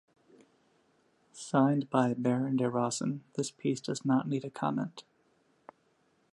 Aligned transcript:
Signed 1.31 1.87
by 1.91 2.15
Baron 2.15 2.57
DE 2.57 2.67
ROSEN. 2.67 3.23
"This 3.35 3.51
piece 3.51 3.79
does 3.79 4.03
not 4.03 4.27
need 4.27 4.43
a 4.43 4.49
comment. 4.49 5.03